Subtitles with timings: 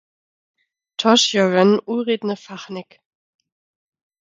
[1.01, 2.89] Toś jo wón wurědny fachnik.